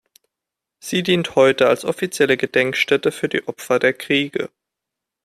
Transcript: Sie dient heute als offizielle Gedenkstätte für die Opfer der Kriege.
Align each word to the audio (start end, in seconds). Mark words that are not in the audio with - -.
Sie 0.79 1.03
dient 1.03 1.35
heute 1.35 1.67
als 1.69 1.85
offizielle 1.85 2.35
Gedenkstätte 2.35 3.11
für 3.11 3.29
die 3.29 3.47
Opfer 3.47 3.77
der 3.77 3.93
Kriege. 3.93 4.49